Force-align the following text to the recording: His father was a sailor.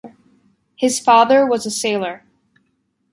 His 0.75 0.99
father 0.99 1.45
was 1.45 1.67
a 1.67 1.69
sailor. 1.69 2.23